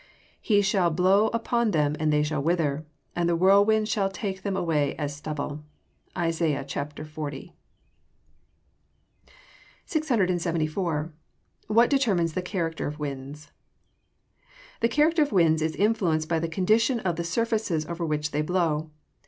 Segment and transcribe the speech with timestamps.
[0.01, 4.41] [Verse: "He shall blow upon them and they shall wither, and the whirlwind shall take
[4.41, 5.63] them away as stubble."
[6.17, 7.53] ISAIAH XL.]
[9.85, 11.13] 674.
[11.67, 13.51] What determines the character of winds?
[14.79, 18.41] The character of winds is influenced by the condition of the surfaces over which they
[18.41, 18.89] blow.